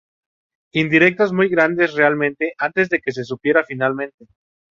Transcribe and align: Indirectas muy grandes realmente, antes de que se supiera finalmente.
Indirectas 0.71 1.31
muy 1.31 1.47
grandes 1.47 1.93
realmente, 1.93 2.55
antes 2.57 2.89
de 2.89 2.99
que 3.01 3.11
se 3.11 3.23
supiera 3.23 3.63
finalmente. 3.63 4.25